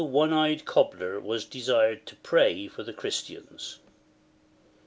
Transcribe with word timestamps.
How 0.01 0.05
THE 0.07 0.13
One 0.13 0.33
eyed 0.33 0.65
Cobler 0.65 1.19
was 1.19 1.45
desired 1.45 2.07
to 2.07 2.15
pray 2.15 2.67
for 2.67 2.81
the 2.81 2.91
Christians. 2.91 3.77